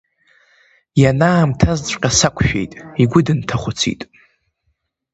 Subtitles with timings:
[1.01, 4.01] Ианаамҭазҵәҟьа сақәшәеит игәы дынҭахәыцит.